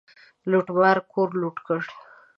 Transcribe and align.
لوټمار 0.51 0.97
کور 1.11 1.29
لوټ 1.41 1.57
کړ. 1.67 1.79